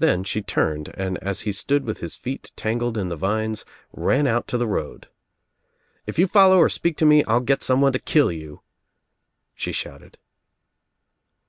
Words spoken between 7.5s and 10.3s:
someone to kill you," she shouted.